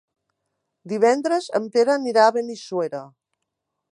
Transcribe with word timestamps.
Divendres 0.93 1.51
en 1.59 1.69
Pere 1.77 1.95
anirà 1.97 2.25
a 2.29 2.33
Benissuera. 2.39 3.03